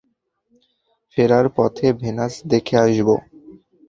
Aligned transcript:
ফেরার 1.11 1.45
পথে 1.55 1.87
ভেনাস 2.01 2.33
দেখে 2.51 2.75
আসব। 2.83 3.09